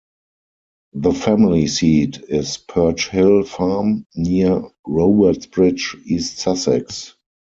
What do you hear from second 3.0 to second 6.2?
Hill Farm, near Robertsbridge,